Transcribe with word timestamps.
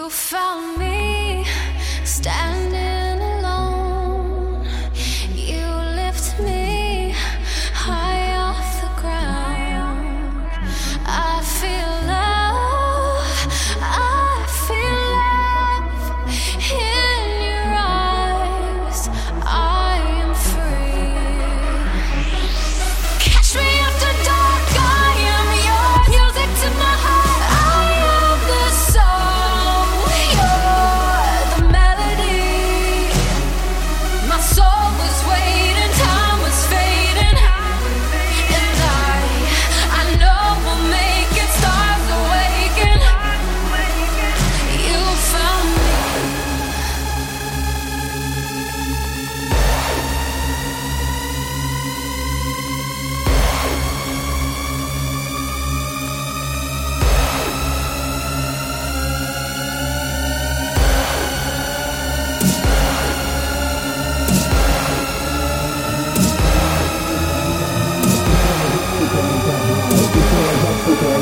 You 0.00 0.08
found 0.08 0.78
me 0.78 1.44
standing 2.04 2.89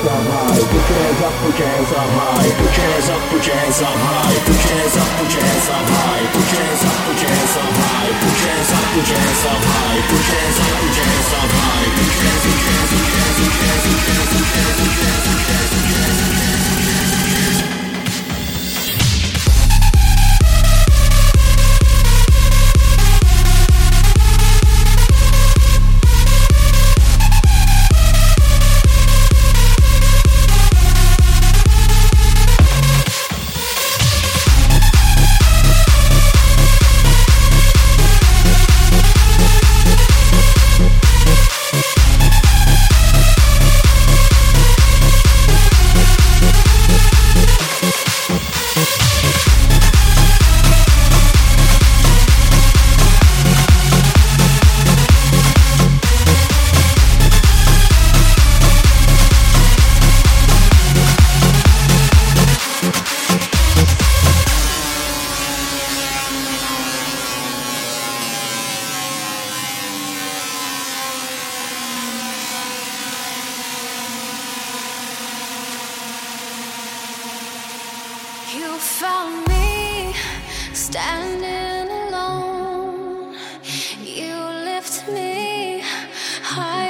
Put 0.00 0.08
your 0.08 0.16
hands 0.16 0.32
up 0.32 0.32
high, 0.32 0.60
put 0.64 0.88
your 0.88 0.96
hands 0.96 1.20
up, 1.20 1.32
put 1.44 1.58
your 1.58 1.68
hands 1.68 1.92
up 1.92 2.08
high, 2.08 2.48
put 2.56 2.72
your 2.72 2.86
hands 2.88 3.08
up, 3.10 3.20
put 3.28 3.46
your 3.46 3.56
hands 3.56 3.82
up 3.82 4.00
high, 4.00 4.32
put 4.40 4.56
your 4.56 4.72
hands 4.72 4.96
up, 4.96 5.08
put 5.20 5.28
your 5.28 5.42
hands 5.44 5.68
up 5.68 5.88
high, 5.92 6.24
put 6.32 6.48
your 6.48 6.62
hands 6.62 6.84
up, 6.88 6.96
put 7.04 7.20
your 7.20 7.28
hands 7.28 7.56
up 7.60 7.74
high, 7.76 8.08
put 8.16 8.40
your 8.40 8.48
hands 8.48 8.72
up, 8.72 8.84
put 8.96 9.08
your 9.10 9.18
hands 9.20 9.44
up 9.44 9.60
high, 9.60 10.00
put 10.08 10.24
your 10.24 10.40
hands 10.40 10.58
up, 10.58 10.72
put 10.80 10.96
your 10.96 11.04
hands 11.04 11.32
up 11.34 11.50
high, 11.50 11.88
put 11.90 12.08
your 12.08 12.16
hands 12.16 12.16
up. 12.16 12.16
put 12.16 12.16
your 12.16 12.24
hands 12.24 12.46
up 12.46 12.60
high. 12.64 12.69
You 78.70 78.76
found 78.76 79.48
me 79.48 80.14
standing 80.72 81.90
alone. 82.06 83.34
You 84.04 84.36
lift 84.68 85.08
me 85.08 85.82
high 86.40 86.89